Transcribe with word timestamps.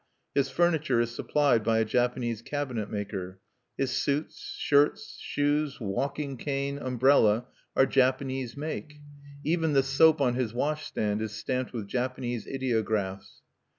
His 0.33 0.49
furniture 0.49 0.99
is 0.99 1.13
supplied 1.13 1.63
by 1.63 1.77
a 1.77 1.85
Japanese 1.85 2.41
cabinet 2.41 2.89
maker. 2.89 3.39
His 3.77 3.91
suits, 3.91 4.55
shirts, 4.57 5.19
shoes, 5.21 5.79
walking 5.79 6.37
cane, 6.37 6.79
umbrella, 6.79 7.45
are 7.75 7.85
"Japanese 7.85 8.57
make": 8.57 8.95
even 9.43 9.73
the 9.73 9.83
soap 9.83 10.19
on 10.19 10.33
his 10.33 10.55
washstand 10.55 11.21
is 11.21 11.33
stamped 11.35 11.71
with 11.71 11.87
Japanese 11.87 12.47
ideographs. 12.47 13.43